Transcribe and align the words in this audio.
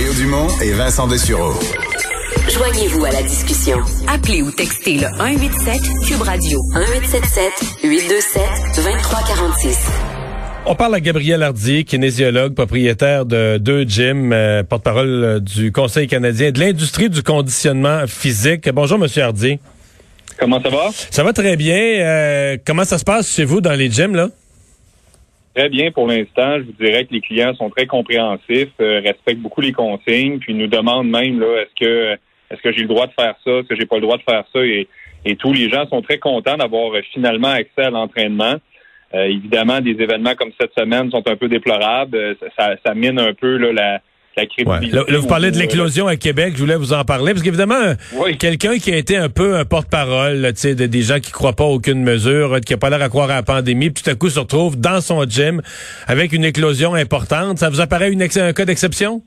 Mario 0.00 0.14
Dumont 0.14 0.48
et 0.62 0.72
Vincent 0.72 1.06
Dessureau. 1.06 1.52
Joignez-vous 2.48 3.04
à 3.04 3.10
la 3.10 3.22
discussion. 3.22 3.76
Appelez 4.08 4.40
ou 4.40 4.50
textez 4.50 4.94
le 4.94 5.08
187 5.18 5.74
Cube 6.06 6.22
Radio 6.22 6.58
1877 6.72 7.52
827 7.84 8.42
2346. 8.76 9.90
On 10.64 10.74
parle 10.74 10.94
à 10.94 11.00
Gabriel 11.00 11.42
Hardy, 11.42 11.84
kinésiologue, 11.84 12.54
propriétaire 12.54 13.26
de 13.26 13.58
deux 13.58 13.82
gyms, 13.82 14.32
euh, 14.32 14.62
porte-parole 14.62 15.24
euh, 15.24 15.38
du 15.38 15.70
Conseil 15.70 16.06
canadien 16.06 16.50
de 16.50 16.60
l'industrie 16.60 17.10
du 17.10 17.22
conditionnement 17.22 18.06
physique. 18.06 18.70
Bonjour, 18.72 18.98
Monsieur 18.98 19.24
Hardy. 19.24 19.58
Comment 20.38 20.62
ça 20.62 20.70
va? 20.70 20.88
Ça 21.10 21.22
va 21.22 21.34
très 21.34 21.56
bien. 21.56 21.76
Euh, 21.76 22.56
comment 22.66 22.84
ça 22.84 22.96
se 22.96 23.04
passe 23.04 23.30
chez 23.30 23.44
vous 23.44 23.60
dans 23.60 23.74
les 23.74 23.90
gyms, 23.90 24.16
là? 24.16 24.30
Très 25.54 25.68
bien 25.68 25.90
pour 25.90 26.06
l'instant. 26.06 26.58
Je 26.58 26.62
vous 26.62 26.72
dirais 26.72 27.04
que 27.04 27.12
les 27.12 27.20
clients 27.20 27.54
sont 27.54 27.70
très 27.70 27.86
compréhensifs, 27.86 28.72
respectent 28.78 29.40
beaucoup 29.40 29.60
les 29.60 29.72
consignes, 29.72 30.38
puis 30.38 30.54
nous 30.54 30.68
demandent 30.68 31.10
même 31.10 31.40
là, 31.40 31.62
est-ce 31.62 31.84
que 31.84 32.18
est-ce 32.50 32.60
que 32.62 32.72
j'ai 32.72 32.82
le 32.82 32.88
droit 32.88 33.06
de 33.06 33.12
faire 33.12 33.36
ça, 33.44 33.50
est-ce 33.50 33.68
que 33.68 33.76
j'ai 33.76 33.86
pas 33.86 33.96
le 33.96 34.02
droit 34.02 34.16
de 34.16 34.22
faire 34.22 34.44
ça, 34.52 34.60
et, 34.64 34.88
et 35.24 35.36
tous 35.36 35.52
les 35.52 35.70
gens 35.70 35.86
sont 35.88 36.02
très 36.02 36.18
contents 36.18 36.56
d'avoir 36.56 36.92
finalement 37.12 37.48
accès 37.48 37.82
à 37.82 37.90
l'entraînement. 37.90 38.56
Euh, 39.14 39.24
évidemment, 39.24 39.80
des 39.80 39.90
événements 39.90 40.34
comme 40.34 40.52
cette 40.60 40.72
semaine 40.78 41.10
sont 41.10 41.26
un 41.28 41.36
peu 41.36 41.48
déplorables. 41.48 42.16
Euh, 42.16 42.34
ça, 42.56 42.76
ça 42.84 42.94
mine 42.94 43.18
un 43.18 43.34
peu 43.34 43.56
là, 43.56 43.72
la, 43.72 44.00
la 44.36 44.46
crédibilité. 44.46 44.96
Là, 44.96 45.18
vous 45.18 45.26
parlez 45.26 45.50
de 45.50 45.56
euh, 45.56 45.60
l'éclosion 45.60 46.06
à 46.06 46.16
Québec, 46.16 46.54
je 46.56 46.60
voulais 46.60 46.76
vous 46.76 46.92
en 46.92 47.04
parler, 47.04 47.32
parce 47.32 47.42
qu'évidemment, 47.42 47.94
quelqu'un 48.38 48.78
qui 48.78 48.92
a 48.92 48.96
été 48.96 49.16
un 49.16 49.28
peu 49.28 49.56
un 49.56 49.64
porte-parole, 49.64 50.52
tu 50.54 50.60
sais, 50.60 50.74
de, 50.74 50.86
des 50.86 51.02
gens 51.02 51.20
qui 51.20 51.32
croient 51.32 51.54
pas 51.54 51.64
à 51.64 51.68
aucune 51.68 52.02
mesure, 52.02 52.60
qui 52.60 52.74
a 52.74 52.76
pas 52.76 52.90
l'air 52.90 53.02
à 53.02 53.08
croire 53.08 53.30
à 53.30 53.34
la 53.34 53.42
pandémie, 53.42 53.90
puis 53.90 54.02
tout 54.02 54.10
à 54.10 54.14
coup 54.14 54.30
se 54.30 54.38
retrouve 54.38 54.78
dans 54.78 55.00
son 55.00 55.24
gym 55.24 55.62
avec 56.06 56.32
une 56.32 56.44
éclosion 56.44 56.94
importante, 56.94 57.58
ça 57.58 57.68
vous 57.68 57.80
apparaît 57.80 58.12
une 58.12 58.22
un 58.22 58.52
cas 58.52 58.64
d'exception? 58.64 59.22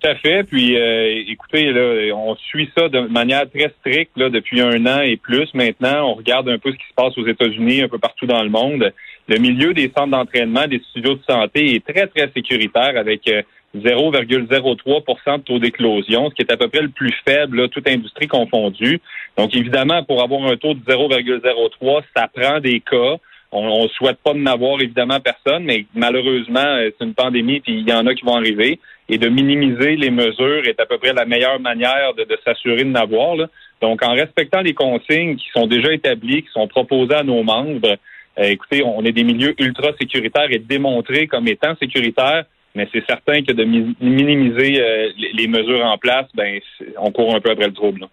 Tout 0.00 0.08
à 0.08 0.14
fait. 0.14 0.44
Puis, 0.44 0.76
euh, 0.76 1.24
écoutez, 1.28 1.72
là, 1.72 2.14
on 2.14 2.36
suit 2.36 2.70
ça 2.76 2.88
de 2.88 3.00
manière 3.00 3.50
très 3.50 3.72
stricte 3.80 4.16
là, 4.16 4.30
depuis 4.30 4.60
un 4.60 4.86
an 4.86 5.00
et 5.00 5.16
plus. 5.16 5.52
Maintenant, 5.54 6.10
on 6.10 6.14
regarde 6.14 6.48
un 6.48 6.58
peu 6.58 6.70
ce 6.70 6.76
qui 6.76 6.86
se 6.88 6.94
passe 6.94 7.18
aux 7.18 7.26
États-Unis, 7.26 7.82
un 7.82 7.88
peu 7.88 7.98
partout 7.98 8.26
dans 8.26 8.42
le 8.42 8.48
monde. 8.48 8.92
Le 9.28 9.36
milieu 9.36 9.74
des 9.74 9.92
centres 9.94 10.10
d'entraînement, 10.10 10.66
des 10.66 10.80
studios 10.90 11.14
de 11.14 11.22
santé 11.28 11.74
est 11.74 11.86
très, 11.86 12.06
très 12.06 12.30
sécuritaire 12.34 12.96
avec 12.96 13.28
0,03 13.76 13.76
euh, 13.76 15.36
de 15.36 15.42
taux 15.42 15.58
d'éclosion, 15.58 16.30
ce 16.30 16.34
qui 16.34 16.42
est 16.42 16.52
à 16.52 16.56
peu 16.56 16.68
près 16.68 16.80
le 16.80 16.88
plus 16.88 17.14
faible, 17.26 17.60
là, 17.60 17.68
toute 17.68 17.86
industrie 17.86 18.26
confondue. 18.26 19.00
Donc, 19.36 19.54
évidemment, 19.54 20.02
pour 20.02 20.22
avoir 20.22 20.50
un 20.50 20.56
taux 20.56 20.72
de 20.72 20.80
0,03, 20.80 22.02
ça 22.16 22.26
prend 22.34 22.58
des 22.60 22.80
cas. 22.80 23.16
On 23.52 23.82
ne 23.84 23.88
souhaite 23.88 24.18
pas 24.24 24.32
de 24.32 24.38
n'avoir 24.38 24.80
évidemment 24.80 25.20
personne, 25.20 25.64
mais 25.64 25.84
malheureusement, 25.94 26.60
euh, 26.60 26.90
c'est 26.98 27.04
une 27.04 27.14
pandémie, 27.14 27.60
puis 27.60 27.80
il 27.80 27.88
y 27.88 27.92
en 27.92 28.06
a 28.06 28.14
qui 28.14 28.24
vont 28.24 28.36
arriver. 28.36 28.80
Et 29.10 29.18
de 29.18 29.28
minimiser 29.28 29.96
les 29.96 30.10
mesures 30.10 30.66
est 30.66 30.80
à 30.80 30.86
peu 30.86 30.96
près 30.98 31.12
la 31.12 31.26
meilleure 31.26 31.60
manière 31.60 32.14
de, 32.14 32.26
s'assurer 32.44 32.84
de 32.84 32.90
n'avoir. 32.90 33.36
Donc, 33.82 34.02
en 34.02 34.12
respectant 34.12 34.60
les 34.60 34.74
consignes 34.74 35.36
qui 35.36 35.48
sont 35.54 35.66
déjà 35.66 35.92
établies, 35.92 36.42
qui 36.42 36.50
sont 36.52 36.68
proposées 36.68 37.14
à 37.14 37.22
nos 37.22 37.42
membres, 37.42 37.96
écoutez, 38.38 38.82
on 38.82 39.04
est 39.04 39.12
des 39.12 39.24
milieux 39.24 39.54
ultra 39.58 39.92
sécuritaires 39.98 40.48
et 40.50 40.58
démontrés 40.58 41.26
comme 41.26 41.48
étant 41.48 41.74
sécuritaires 41.80 42.44
mais 42.78 42.88
c'est 42.92 43.04
certain 43.06 43.42
que 43.42 43.52
de 43.52 43.64
minimiser 43.64 44.80
euh, 44.80 45.08
les, 45.34 45.48
mesures 45.48 45.84
en 45.84 45.98
place, 45.98 46.26
ben 46.34 46.60
on 46.98 47.10
court 47.10 47.34
un 47.34 47.40
peu 47.40 47.50
après 47.50 47.66
le 47.66 47.72
trouble. 47.72 48.06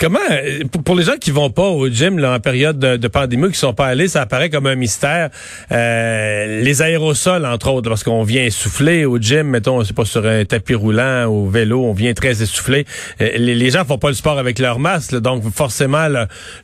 Comment, 0.00 0.18
euh, 0.30 0.64
pour 0.84 0.94
les 0.94 1.02
gens 1.02 1.16
qui 1.20 1.30
vont 1.30 1.50
pas 1.50 1.68
au 1.68 1.88
gym 1.88 2.18
là, 2.18 2.32
en 2.32 2.40
période 2.40 2.78
de, 2.78 3.08
pandémie, 3.08 3.48
qui 3.48 3.58
sont 3.58 3.74
pas 3.74 3.88
allés, 3.88 4.08
ça 4.08 4.22
apparaît 4.22 4.48
comme 4.48 4.66
un 4.66 4.76
mystère. 4.76 5.28
Euh, 5.72 6.62
les 6.62 6.80
aérosols, 6.80 7.44
entre 7.44 7.70
autres, 7.70 7.90
parce 7.90 8.02
qu'on 8.02 8.22
vient 8.22 8.44
essouffler 8.44 9.04
au 9.04 9.18
gym, 9.18 9.48
mettons, 9.48 9.84
c'est 9.84 9.96
pas 9.96 10.06
sur 10.06 10.24
un 10.26 10.44
tapis 10.46 10.74
roulant, 10.74 11.26
au 11.26 11.46
vélo, 11.46 11.84
on 11.84 11.92
vient 11.92 12.14
très 12.14 12.42
essoufflé. 12.42 12.86
Les, 13.20 13.70
gens 13.70 13.84
font 13.84 13.98
pas 13.98 14.08
le 14.08 14.14
sport 14.14 14.38
avec 14.38 14.58
leur 14.58 14.78
masque, 14.78 15.14
donc 15.20 15.42
forcément 15.50 16.08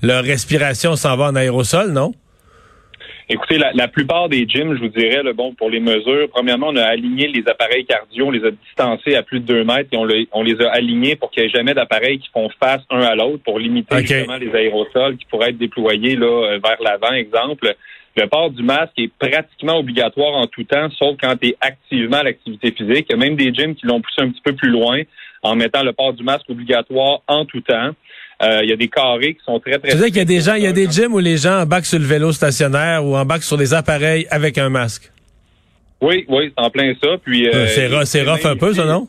leur 0.02 0.24
respiration 0.24 0.96
s'en 0.96 1.17
va 1.17 1.27
en 1.27 1.35
aérosol, 1.35 1.92
non? 1.92 2.12
Écoutez, 3.30 3.58
la, 3.58 3.72
la, 3.74 3.89
plupart 3.89 4.30
des 4.30 4.46
gyms, 4.48 4.74
je 4.74 4.80
vous 4.80 4.89
dirais, 4.89 5.22
le 5.22 5.34
bon, 5.34 5.52
pour 5.52 5.68
les 5.68 5.80
mesures, 5.80 6.30
premièrement, 6.30 6.68
on 6.68 6.77
a 6.77 6.84
aligné 6.84 7.28
les 7.28 7.46
appareils 7.46 7.84
cardio, 7.84 8.27
on 8.27 8.30
les 8.30 8.42
a 8.42 8.50
distancés 8.50 9.16
à 9.16 9.22
plus 9.22 9.40
de 9.40 9.44
deux 9.44 9.64
mètres 9.64 9.90
et 9.92 9.98
on, 9.98 10.08
on 10.33 10.42
les 10.42 10.58
a 10.62 10.70
alignés 10.70 11.14
pour 11.14 11.30
qu'il 11.30 11.42
n'y 11.42 11.48
ait 11.48 11.52
jamais 11.52 11.74
d'appareils 11.74 12.20
qui 12.20 12.30
font 12.33 12.48
face 12.58 12.80
un 12.88 13.02
à 13.02 13.14
l'autre 13.14 13.42
pour 13.44 13.58
limiter 13.58 13.98
justement 13.98 14.38
les 14.38 14.55
aérosols 14.55 15.18
qui 15.18 15.27
pourraient 15.27 15.50
être 15.50 15.58
déployés 15.58 16.17
là, 16.17 16.27
euh, 16.27 16.58
vers 16.62 16.80
l'avant, 16.80 17.12
exemple. 17.12 17.74
Le 18.17 18.27
port 18.27 18.50
du 18.50 18.62
masque 18.62 18.94
est 18.96 19.12
pratiquement 19.18 19.78
obligatoire 19.78 20.34
en 20.34 20.46
tout 20.46 20.64
temps, 20.64 20.88
sauf 20.98 21.17
quand 21.20 21.36
tu 21.36 21.48
es 21.48 21.56
activement 21.61 22.17
à 22.17 22.22
l'activité 22.22 22.72
physique. 22.72 23.06
Il 23.11 23.12
y 23.12 23.14
a 23.14 23.18
même 23.18 23.36
des 23.36 23.52
gyms 23.52 23.74
qui 23.74 23.86
l'ont 23.86 24.00
poussé 24.00 24.22
un 24.22 24.30
petit 24.30 24.40
peu 24.42 24.55
plus 24.55 24.70
loin 24.70 25.02
en 25.42 25.55
mettant 25.55 25.83
le 25.83 25.92
port 25.92 26.14
du 26.14 26.24
masque 26.24 26.48
obligatoire 26.48 27.20
en 27.28 27.44
tout 27.44 27.61
temps. 27.61 27.90
Euh, 28.40 28.60
il 28.62 28.70
y 28.70 28.72
a 28.72 28.76
des 28.76 28.88
carrés 28.88 29.34
qui 29.34 29.44
sont 29.44 29.58
très, 29.58 29.78
très... 29.78 29.90
Tu 29.90 29.98
sais 29.98 30.08
qu'il 30.08 30.18
y 30.18 30.20
a 30.20 30.24
des 30.24 30.40
gens, 30.40 30.54
il 30.54 30.62
y 30.62 30.66
a 30.68 30.72
des 30.72 30.88
gyms 30.88 31.12
où 31.12 31.18
les 31.18 31.36
gens 31.36 31.62
embarquent 31.62 31.86
sur 31.86 31.98
le 31.98 32.04
vélo 32.04 32.30
stationnaire 32.30 33.04
ou 33.04 33.16
embarquent 33.16 33.42
sur 33.42 33.56
des 33.56 33.74
appareils 33.74 34.28
avec 34.30 34.58
un 34.58 34.68
masque? 34.68 35.10
Oui, 36.00 36.24
oui, 36.28 36.52
c'est 36.56 36.64
en 36.64 36.70
plein 36.70 36.94
ça. 37.02 37.16
Puis 37.20 37.48
euh, 37.48 37.66
c'est 38.04 38.22
rough, 38.22 38.46
un 38.46 38.56
peu, 38.56 38.72
ça, 38.72 38.84
non? 38.84 39.08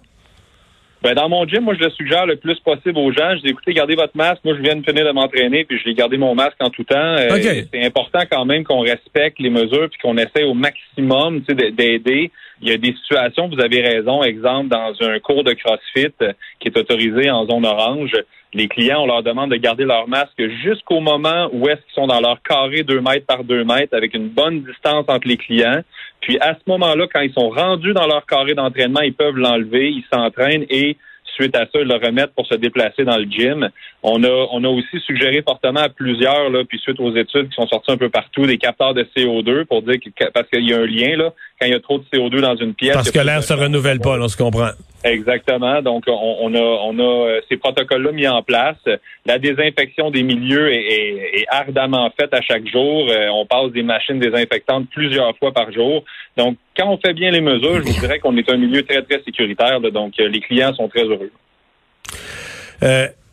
Ben, 1.03 1.13
dans 1.13 1.29
mon 1.29 1.47
gym, 1.47 1.61
moi, 1.61 1.75
je 1.79 1.85
le 1.85 1.91
suggère 1.91 2.25
le 2.25 2.35
plus 2.35 2.59
possible 2.59 2.97
aux 2.97 3.11
gens. 3.11 3.35
Je 3.37 3.41
dis, 3.43 3.49
écoutez, 3.49 3.73
gardez 3.73 3.95
votre 3.95 4.17
masque. 4.17 4.41
Moi, 4.43 4.55
je 4.57 4.61
viens 4.61 4.75
de 4.75 4.83
finir 4.83 5.05
de 5.05 5.11
m'entraîner, 5.11 5.63
puis 5.63 5.79
je 5.79 5.85
vais 5.85 5.93
garder 5.93 6.17
mon 6.17 6.35
masque 6.35 6.57
en 6.59 6.69
tout 6.69 6.83
temps. 6.83 6.97
Euh, 6.97 7.29
c'est 7.71 7.85
important 7.85 8.23
quand 8.29 8.43
même 8.45 8.63
qu'on 8.65 8.81
respecte 8.81 9.39
les 9.39 9.49
mesures, 9.49 9.89
puis 9.89 9.99
qu'on 10.01 10.17
essaie 10.17 10.43
au 10.43 10.55
maximum 10.55 11.41
d'aider. 11.41 12.31
Il 12.61 12.67
y 12.67 12.73
a 12.73 12.77
des 12.77 12.93
situations, 13.01 13.47
vous 13.47 13.61
avez 13.61 13.81
raison, 13.81 14.23
exemple, 14.23 14.67
dans 14.67 14.93
un 14.99 15.19
cours 15.19 15.45
de 15.45 15.53
CrossFit 15.53 16.13
qui 16.59 16.67
est 16.67 16.77
autorisé 16.77 17.29
en 17.29 17.45
zone 17.45 17.65
orange, 17.65 18.11
les 18.53 18.67
clients, 18.67 19.03
on 19.03 19.05
leur 19.05 19.23
demande 19.23 19.51
de 19.51 19.57
garder 19.57 19.85
leur 19.85 20.07
masque 20.07 20.41
jusqu'au 20.63 20.99
moment 20.99 21.49
où 21.51 21.67
est-ce 21.67 21.81
qu'ils 21.81 21.93
sont 21.95 22.07
dans 22.07 22.19
leur 22.19 22.41
carré 22.41 22.83
2 22.83 22.99
mètres 23.01 23.25
par 23.25 23.43
2 23.43 23.63
mètres 23.63 23.95
avec 23.95 24.15
une 24.15 24.29
bonne 24.29 24.63
distance 24.63 25.05
entre 25.07 25.27
les 25.27 25.37
clients. 25.37 25.81
Puis 26.21 26.37
à 26.39 26.55
ce 26.55 26.61
moment-là, 26.67 27.05
quand 27.13 27.21
ils 27.21 27.33
sont 27.33 27.49
rendus 27.49 27.93
dans 27.93 28.07
leur 28.07 28.25
carré 28.25 28.55
d'entraînement, 28.55 29.01
ils 29.01 29.13
peuvent 29.13 29.37
l'enlever, 29.37 29.89
ils 29.89 30.05
s'entraînent 30.11 30.65
et 30.69 30.97
suite 31.39 31.55
à 31.55 31.65
ça, 31.71 31.79
le 31.79 31.93
remettre 31.93 32.33
pour 32.33 32.45
se 32.45 32.55
déplacer 32.55 33.05
dans 33.05 33.17
le 33.17 33.25
gym. 33.25 33.69
On 34.03 34.23
a, 34.23 34.47
on 34.51 34.63
a 34.63 34.67
aussi 34.67 34.99
suggéré 35.05 35.41
fortement 35.41 35.81
à 35.81 35.89
plusieurs, 35.89 36.49
là, 36.49 36.63
puis 36.67 36.79
suite 36.79 36.99
aux 36.99 37.15
études 37.15 37.49
qui 37.49 37.55
sont 37.55 37.67
sorties 37.67 37.91
un 37.91 37.97
peu 37.97 38.09
partout, 38.09 38.45
des 38.45 38.57
capteurs 38.57 38.93
de 38.93 39.07
CO2 39.15 39.65
pour 39.65 39.81
dire 39.81 39.95
que, 39.99 40.25
parce 40.31 40.49
qu'il 40.49 40.67
y 40.67 40.73
a 40.73 40.77
un 40.77 40.85
lien, 40.85 41.15
là, 41.15 41.33
quand 41.59 41.67
il 41.67 41.71
y 41.71 41.75
a 41.75 41.79
trop 41.79 41.99
de 41.99 42.05
CO2 42.11 42.41
dans 42.41 42.55
une 42.55 42.73
pièce. 42.73 42.93
Parce 42.93 43.11
que 43.11 43.19
l'air 43.19 43.43
se 43.43 43.53
renouvelle 43.53 43.99
pas, 43.99 44.19
on 44.19 44.27
se 44.27 44.37
comprend. 44.37 44.71
Exactement. 45.03 45.81
Donc, 45.81 46.03
on, 46.07 46.53
a, 46.53 46.59
on 46.59 46.99
a 46.99 47.01
euh, 47.01 47.41
ces 47.49 47.57
protocoles-là 47.57 48.11
mis 48.11 48.27
en 48.27 48.41
place. 48.41 48.77
La 49.25 49.39
désinfection 49.39 50.11
des 50.11 50.23
milieux 50.23 50.71
est, 50.73 51.45
ardemment 51.49 52.11
faite 52.19 52.33
à 52.33 52.41
chaque 52.41 52.67
jour. 52.67 53.07
Euh, 53.09 53.29
on 53.29 53.45
passe 53.45 53.71
des 53.71 53.83
machines 53.83 54.19
désinfectantes 54.19 54.87
plusieurs 54.89 55.35
fois 55.37 55.53
par 55.53 55.71
jour. 55.71 56.03
Donc, 56.35 56.57
quand 56.77 56.89
on 56.89 56.97
fait 56.97 57.13
bien 57.13 57.31
les 57.31 57.41
mesures, 57.41 57.75
je 57.75 57.81
vous 57.83 57.99
dirais 57.99 58.19
qu'on 58.19 58.35
est 58.37 58.49
un 58.49 58.57
milieu 58.57 58.83
très, 58.83 59.01
très 59.03 59.21
sécuritaire. 59.23 59.79
donc, 59.79 60.19
euh, 60.19 60.27
les 60.27 60.41
clients 60.41 60.73
sont 60.73 60.89
très 60.89 61.03
heureux. 61.03 61.31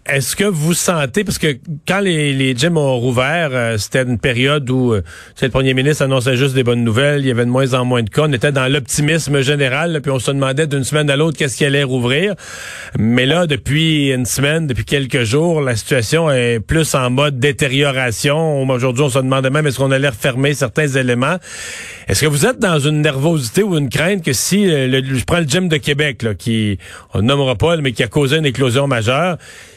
Est-ce 0.09 0.37
que 0.37 0.45
vous 0.45 0.73
sentez, 0.73 1.25
parce 1.25 1.39
que 1.39 1.59
quand 1.87 1.99
les, 1.99 2.33
les 2.33 2.55
gyms 2.55 2.77
ont 2.79 2.97
rouvert, 2.97 3.51
euh, 3.53 3.77
c'était 3.77 4.03
une 4.03 4.19
période 4.19 4.71
où 4.71 4.93
euh, 4.93 5.03
le 5.43 5.49
premier 5.49 5.75
ministre 5.75 6.05
annonçait 6.05 6.37
juste 6.37 6.55
des 6.55 6.63
bonnes 6.63 6.85
nouvelles, 6.85 7.23
il 7.23 7.27
y 7.27 7.31
avait 7.33 7.45
de 7.45 7.51
moins 7.51 7.75
en 7.75 7.85
moins 7.85 8.05
de 8.05 8.11
cas, 8.11 8.23
on 8.27 8.33
était 8.33 8.53
dans 8.53 8.71
l'optimisme 8.71 9.41
général, 9.41 10.01
puis 10.01 10.13
on 10.13 10.21
se 10.21 10.31
demandait 10.31 10.69
d'une 10.69 10.85
semaine 10.85 11.11
à 11.11 11.17
l'autre 11.17 11.37
qu'est-ce 11.37 11.57
qui 11.57 11.65
allait 11.65 11.83
rouvrir. 11.83 12.35
Mais 12.97 13.27
là, 13.27 13.49
depuis 13.49 14.13
une 14.13 14.27
semaine, 14.27 14.69
depuis 14.69 14.85
quelques 14.85 15.25
jours, 15.25 15.61
la 15.61 15.75
situation 15.75 16.31
est 16.31 16.61
plus 16.61 16.95
en 16.95 17.11
mode 17.11 17.41
détérioration. 17.41 18.63
Aujourd'hui, 18.63 19.03
on 19.03 19.11
se 19.11 19.19
demandait 19.19 19.51
même 19.51 19.67
est-ce 19.67 19.79
qu'on 19.79 19.91
allait 19.91 20.09
refermer 20.09 20.55
certains 20.55 20.87
éléments. 20.87 21.37
Est-ce 22.07 22.21
que 22.21 22.27
vous 22.27 22.47
êtes 22.47 22.61
dans 22.61 22.79
une 22.79 23.01
nervosité 23.01 23.65
ou 23.65 23.77
une 23.77 23.89
crainte 23.89 24.25
que 24.25 24.33
si, 24.33 24.71
euh, 24.71 25.03
je 25.05 25.25
prends 25.25 25.41
le 25.41 25.47
gym 25.47 25.69
de 25.69 25.79
Québec, 25.79 26.23
là, 26.23 26.35
qui, 26.35 26.79
on 27.13 27.23
nommera 27.23 27.57
pas, 27.57 27.77
mais 27.79 27.91
qui 27.91 28.05
a 28.05 28.09
causé 28.09 28.37
une 28.37 28.47
éclosion 28.47 28.87
majeure, 28.87 29.37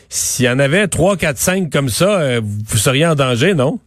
s'il 0.09 0.45
y 0.45 0.49
en 0.49 0.59
avait 0.59 0.87
3, 0.87 1.17
4, 1.17 1.37
5 1.37 1.69
comme 1.71 1.89
ça, 1.89 2.19
euh, 2.19 2.41
vous 2.43 2.77
seriez 2.77 3.05
en 3.05 3.15
danger, 3.15 3.53
non? 3.53 3.79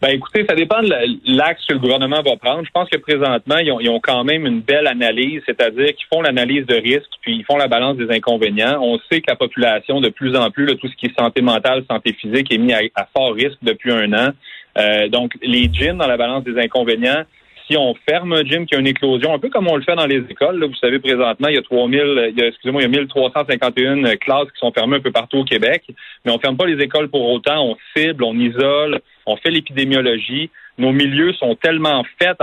Ben 0.00 0.08
écoutez, 0.08 0.44
ça 0.48 0.56
dépend 0.56 0.82
de 0.82 0.92
l'axe 1.26 1.64
que 1.64 1.74
le 1.74 1.78
gouvernement 1.78 2.22
va 2.22 2.36
prendre. 2.36 2.64
Je 2.64 2.70
pense 2.72 2.88
que 2.88 2.98
présentement, 2.98 3.58
ils 3.58 3.88
ont, 3.88 4.00
quand 4.00 4.24
même 4.24 4.46
une 4.46 4.60
belle 4.60 4.88
analyse, 4.88 5.42
c'est-à-dire 5.46 5.94
qu'ils 5.94 6.06
font 6.12 6.22
l'analyse 6.22 6.66
de 6.66 6.74
risque, 6.74 7.08
puis 7.20 7.36
ils 7.36 7.44
font 7.44 7.56
la 7.56 7.68
balance 7.68 7.96
des 7.96 8.10
inconvénients. 8.10 8.80
On 8.82 8.98
sait 9.08 9.20
que 9.20 9.30
la 9.30 9.36
population, 9.36 10.00
de 10.00 10.08
plus 10.08 10.36
en 10.36 10.50
plus, 10.50 10.66
tout 10.76 10.88
ce 10.88 10.96
qui 10.96 11.06
est 11.06 11.16
santé 11.16 11.40
mentale, 11.40 11.84
santé 11.88 12.14
physique, 12.14 12.52
est 12.52 12.58
mis 12.58 12.72
à, 12.72 13.08
fort 13.16 13.32
risque 13.32 13.58
depuis 13.62 13.92
un 13.92 14.12
an. 14.12 14.30
Euh, 14.76 15.08
donc, 15.08 15.34
les 15.40 15.70
gyms 15.72 15.98
dans 15.98 16.08
la 16.08 16.16
balance 16.16 16.42
des 16.42 16.58
inconvénients, 16.58 17.22
si 17.72 17.78
on 17.78 17.94
ferme 18.08 18.34
un 18.34 18.44
gym 18.44 18.66
qui 18.66 18.74
a 18.74 18.78
une 18.78 18.86
éclosion, 18.86 19.32
un 19.32 19.38
peu 19.38 19.48
comme 19.48 19.66
on 19.68 19.76
le 19.76 19.82
fait 19.82 19.96
dans 19.96 20.06
les 20.06 20.22
écoles, 20.28 20.62
vous 20.62 20.74
savez, 20.76 20.98
présentement, 20.98 21.48
il 21.48 21.54
y 21.54 21.58
a 21.58 21.62
3000, 21.62 22.30
il 22.30 22.38
y 22.38 22.42
a, 22.42 22.48
excusez-moi, 22.48 22.82
il 22.82 22.84
y 22.84 22.86
a 22.86 23.00
1351 23.00 24.16
classes 24.16 24.50
qui 24.52 24.58
sont 24.58 24.72
fermées 24.72 24.96
un 24.96 25.00
peu 25.00 25.10
partout 25.10 25.38
au 25.38 25.44
Québec, 25.44 25.82
mais 26.24 26.32
on 26.32 26.38
ferme 26.38 26.56
pas 26.56 26.66
les 26.66 26.82
écoles 26.82 27.08
pour 27.08 27.30
autant, 27.30 27.64
on 27.64 27.76
cible, 27.96 28.24
on 28.24 28.38
isole, 28.38 29.00
on 29.24 29.36
fait 29.36 29.50
l'épidémiologie. 29.50 30.50
Nos 30.78 30.92
milieux 30.92 31.32
sont 31.34 31.54
tellement 31.54 32.04
faits 32.20 32.38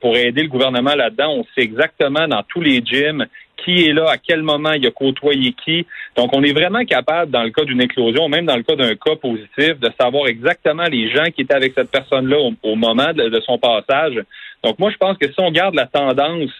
pour 0.00 0.16
aider 0.16 0.42
le 0.42 0.48
gouvernement 0.48 0.94
là-dedans. 0.94 1.32
On 1.32 1.44
sait 1.54 1.64
exactement 1.64 2.26
dans 2.28 2.42
tous 2.42 2.60
les 2.60 2.80
gyms 2.84 3.26
qui 3.64 3.86
est 3.86 3.92
là, 3.92 4.10
à 4.10 4.18
quel 4.18 4.42
moment 4.42 4.72
il 4.72 4.86
a 4.86 4.90
côtoyé 4.90 5.54
qui. 5.64 5.86
Donc, 6.16 6.30
on 6.32 6.42
est 6.42 6.52
vraiment 6.52 6.84
capable, 6.84 7.30
dans 7.30 7.42
le 7.42 7.50
cas 7.50 7.64
d'une 7.64 7.80
éclosion, 7.80 8.28
même 8.28 8.46
dans 8.46 8.56
le 8.56 8.62
cas 8.62 8.76
d'un 8.76 8.94
cas 8.94 9.16
positif, 9.16 9.78
de 9.78 9.90
savoir 10.00 10.28
exactement 10.28 10.84
les 10.84 11.10
gens 11.10 11.24
qui 11.34 11.42
étaient 11.42 11.54
avec 11.54 11.74
cette 11.74 11.90
personne-là 11.90 12.38
au, 12.62 12.76
moment 12.76 13.12
de, 13.12 13.40
son 13.44 13.58
passage. 13.58 14.22
Donc, 14.62 14.78
moi, 14.78 14.90
je 14.90 14.96
pense 14.96 15.16
que 15.18 15.26
si 15.26 15.38
on 15.38 15.50
garde 15.50 15.74
la 15.74 15.86
tendance 15.86 16.50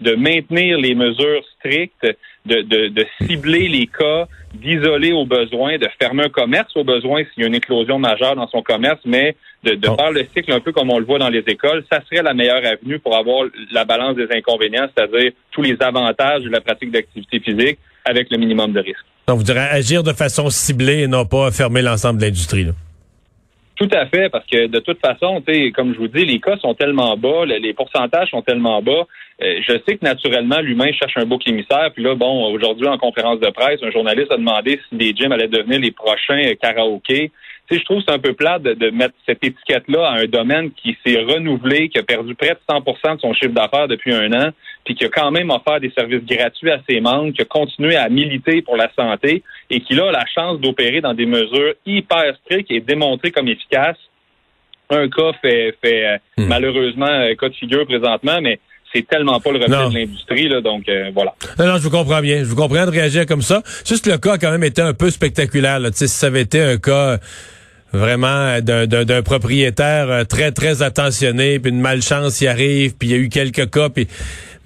de 0.00 0.14
maintenir 0.14 0.78
les 0.78 0.94
mesures 0.94 1.42
strictes, 1.58 2.06
de, 2.46 2.62
de, 2.62 3.06
cibler 3.26 3.68
les 3.68 3.86
cas, 3.86 4.26
d'isoler 4.54 5.12
aux 5.12 5.26
besoins, 5.26 5.76
de 5.76 5.88
fermer 6.00 6.24
un 6.24 6.28
commerce 6.28 6.74
au 6.76 6.84
besoin 6.84 7.22
s'il 7.24 7.42
y 7.42 7.44
a 7.44 7.48
une 7.48 7.54
éclosion 7.54 7.98
majeure 7.98 8.36
dans 8.36 8.48
son 8.48 8.62
commerce, 8.62 9.00
mais 9.04 9.36
de, 9.64 9.74
de 9.74 9.86
faire 9.86 10.10
le 10.12 10.26
cycle 10.34 10.52
un 10.52 10.60
peu 10.60 10.72
comme 10.72 10.90
on 10.90 10.98
le 10.98 11.04
voit 11.04 11.18
dans 11.18 11.28
les 11.28 11.42
écoles, 11.46 11.84
ça 11.90 12.00
serait 12.08 12.22
la 12.22 12.32
meilleure 12.32 12.64
avenue 12.64 12.98
pour 13.00 13.16
avoir 13.16 13.44
la 13.72 13.84
balance 13.84 14.16
des 14.16 14.28
inconvénients, 14.32 14.88
c'est-à-dire 14.96 15.32
tous 15.50 15.62
les 15.62 15.76
avantages 15.80 16.42
de 16.42 16.50
la 16.50 16.60
pratique 16.60 16.90
d'activité 16.90 17.40
physique 17.40 17.78
avec 18.04 18.30
le 18.30 18.38
minimum 18.38 18.72
de 18.72 18.80
risque. 18.80 19.04
Donc, 19.26 19.38
vous 19.38 19.44
direz 19.44 19.60
agir 19.60 20.02
de 20.02 20.12
façon 20.12 20.48
ciblée 20.48 21.02
et 21.02 21.06
non 21.06 21.26
pas 21.26 21.50
fermer 21.50 21.82
l'ensemble 21.82 22.20
de 22.20 22.24
l'industrie. 22.24 22.68
Tout 23.78 23.88
à 23.92 24.06
fait, 24.06 24.28
parce 24.28 24.44
que 24.46 24.66
de 24.66 24.80
toute 24.80 24.98
façon, 25.00 25.40
comme 25.74 25.94
je 25.94 25.98
vous 25.98 26.08
dis, 26.08 26.24
les 26.24 26.40
cas 26.40 26.56
sont 26.56 26.74
tellement 26.74 27.16
bas, 27.16 27.46
les 27.46 27.72
pourcentages 27.74 28.30
sont 28.30 28.42
tellement 28.42 28.82
bas. 28.82 29.06
Euh, 29.40 29.60
je 29.62 29.72
sais 29.86 29.96
que 29.96 30.04
naturellement, 30.04 30.58
l'humain 30.58 30.90
cherche 30.92 31.16
un 31.16 31.24
bouc 31.24 31.46
émissaire. 31.46 31.92
Puis 31.94 32.02
là, 32.02 32.16
bon, 32.16 32.52
aujourd'hui, 32.52 32.88
en 32.88 32.98
conférence 32.98 33.38
de 33.38 33.48
presse, 33.50 33.80
un 33.84 33.92
journaliste 33.92 34.32
a 34.32 34.36
demandé 34.36 34.80
si 34.88 34.96
les 34.96 35.14
gyms 35.14 35.30
allaient 35.30 35.46
devenir 35.46 35.78
les 35.78 35.92
prochains 35.92 36.42
karaokés 36.60 37.30
je 37.76 37.84
trouve 37.84 37.98
que 37.98 38.04
c'est 38.08 38.14
un 38.14 38.18
peu 38.18 38.32
plat 38.32 38.58
de, 38.58 38.90
mettre 38.90 39.14
cette 39.26 39.44
étiquette-là 39.44 40.08
à 40.08 40.20
un 40.20 40.24
domaine 40.24 40.70
qui 40.72 40.96
s'est 41.04 41.20
renouvelé, 41.20 41.88
qui 41.88 41.98
a 41.98 42.02
perdu 42.02 42.34
près 42.34 42.50
de 42.50 42.58
100% 42.68 43.16
de 43.16 43.20
son 43.20 43.34
chiffre 43.34 43.52
d'affaires 43.52 43.88
depuis 43.88 44.14
un 44.14 44.32
an, 44.32 44.50
puis 44.84 44.94
qui 44.94 45.04
a 45.04 45.08
quand 45.08 45.30
même 45.30 45.50
offert 45.50 45.80
des 45.80 45.90
services 45.90 46.24
gratuits 46.24 46.70
à 46.70 46.80
ses 46.88 47.00
membres, 47.00 47.32
qui 47.32 47.42
a 47.42 47.44
continué 47.44 47.96
à 47.96 48.08
militer 48.08 48.62
pour 48.62 48.76
la 48.76 48.90
santé 48.94 49.42
et 49.68 49.80
qui 49.80 50.00
a 50.00 50.10
la 50.10 50.24
chance 50.34 50.60
d'opérer 50.60 51.00
dans 51.00 51.14
des 51.14 51.26
mesures 51.26 51.74
hyper 51.84 52.34
strictes 52.44 52.70
et 52.70 52.80
démontrées 52.80 53.30
comme 53.30 53.48
efficaces. 53.48 53.98
Un 54.90 55.08
cas 55.10 55.32
fait, 55.42 55.76
fait 55.84 56.06
euh, 56.06 56.16
hmm. 56.38 56.48
malheureusement 56.48 57.06
un 57.06 57.34
cas 57.34 57.50
de 57.50 57.54
figure 57.54 57.84
présentement, 57.86 58.40
mais 58.40 58.58
c'est 58.94 59.06
tellement 59.06 59.38
pas 59.38 59.52
le 59.52 59.58
reflet 59.58 59.90
de 59.90 59.94
l'industrie, 59.94 60.48
là, 60.48 60.62
donc 60.62 60.88
euh, 60.88 61.10
voilà. 61.12 61.34
Non, 61.58 61.66
non, 61.66 61.76
je 61.76 61.82
vous 61.82 61.90
comprends 61.90 62.22
bien. 62.22 62.38
Je 62.38 62.44
vous 62.44 62.56
comprends 62.56 62.86
de 62.86 62.90
réagir 62.90 63.26
comme 63.26 63.42
ça. 63.42 63.62
Juste 63.86 64.06
le 64.06 64.16
cas 64.16 64.32
a 64.32 64.38
quand 64.38 64.50
même 64.50 64.64
été 64.64 64.80
un 64.80 64.94
peu 64.94 65.10
spectaculaire. 65.10 65.78
Là. 65.78 65.90
Si 65.92 66.08
ça 66.08 66.28
avait 66.28 66.40
été 66.40 66.62
un 66.62 66.78
cas 66.78 67.18
vraiment 67.92 68.60
d'un 68.60 69.22
propriétaire 69.22 70.10
euh, 70.10 70.24
très, 70.24 70.52
très 70.52 70.82
attentionné, 70.82 71.58
puis 71.58 71.70
une 71.70 71.80
malchance 71.80 72.40
y 72.40 72.46
arrive, 72.46 72.94
puis 72.96 73.08
il 73.08 73.10
y 73.12 73.14
a 73.14 73.18
eu 73.18 73.28
quelques 73.28 73.70
cas, 73.70 73.88
puis 73.88 74.08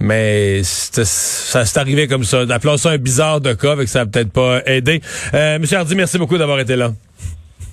mais 0.01 0.63
ça 0.65 1.65
s'est 1.65 1.79
arrivé 1.79 2.09
comme 2.09 2.25
ça. 2.25 2.41
Appelons 2.51 2.77
ça 2.77 2.91
un 2.91 2.99
bizarre 2.99 3.41
de 3.41 3.53
cas, 3.53 3.73
avec 3.73 3.89
ça 3.89 4.01
n'a 4.01 4.07
peut-être 4.07 4.33
pas 4.33 4.61
aidé. 4.67 5.01
Euh, 5.33 5.61
Monsieur 5.61 5.79
Hardy, 5.79 5.95
merci 5.95 6.19
beaucoup 6.19 6.37
d'avoir 6.37 6.59
été 6.59 6.75
là. 6.75 6.93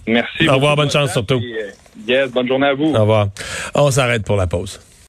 Merci. 0.06 0.48
Au 0.48 0.56
revoir, 0.56 0.76
bonne 0.76 0.92
chance 0.92 1.12
surtout. 1.12 1.42
Euh, 1.42 1.72
yes, 2.08 2.30
bonne 2.32 2.48
journée 2.48 2.68
à 2.68 2.74
vous. 2.76 2.94
Au 2.94 3.02
revoir. 3.02 3.30
On 3.74 3.90
s'arrête 3.90 4.24
pour 4.24 4.36
la 4.36 4.46
pause. 4.46 4.80